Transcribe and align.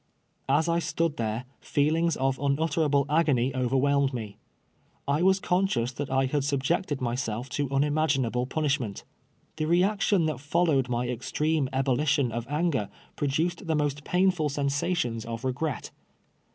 As 0.49 0.67
I 0.67 0.79
stood 0.79 1.15
tliere, 1.17 1.43
feelings 1.59 2.17
of 2.17 2.39
unutterable 2.39 3.05
agony 3.07 3.55
overwhelmed 3.55 4.15
me. 4.15 4.39
I 5.07 5.21
was 5.21 5.39
conscious 5.39 5.91
that 5.91 6.09
I 6.09 6.25
had 6.25 6.43
sub 6.43 6.63
jected 6.63 7.01
myself 7.01 7.49
to 7.49 7.69
unimaginable 7.69 8.47
punishment. 8.47 9.03
The 9.57 9.65
re 9.67 9.83
action 9.83 10.25
that 10.25 10.39
followed 10.39 10.89
my 10.89 11.07
extreme 11.07 11.69
ebullition 11.71 12.31
of 12.31 12.47
anger 12.49 12.89
jn'oduced 13.15 13.67
the 13.67 13.75
most 13.75 14.03
painful 14.03 14.49
sensations 14.49 15.23
of 15.23 15.43
regret. 15.43 15.91